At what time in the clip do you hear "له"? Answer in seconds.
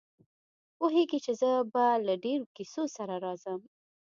2.05-2.13